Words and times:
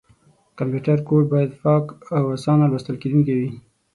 کمپیوټر 0.57 0.97
کوډ 1.07 1.23
باید 1.33 1.51
پاک 1.63 1.85
او 2.17 2.23
اسانه 2.35 2.65
لوستل 2.71 2.95
کېدونکی 3.01 3.33
وي. 3.39 3.49